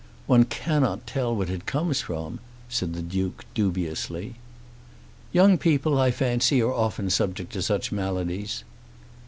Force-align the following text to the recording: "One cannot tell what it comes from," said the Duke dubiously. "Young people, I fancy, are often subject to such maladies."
"One 0.25 0.45
cannot 0.45 1.05
tell 1.05 1.35
what 1.35 1.51
it 1.51 1.67
comes 1.67 2.01
from," 2.01 2.39
said 2.67 2.95
the 2.95 3.03
Duke 3.03 3.45
dubiously. 3.53 4.33
"Young 5.31 5.59
people, 5.59 5.99
I 5.99 6.09
fancy, 6.09 6.59
are 6.59 6.73
often 6.73 7.11
subject 7.11 7.53
to 7.53 7.61
such 7.61 7.91
maladies." 7.91 8.63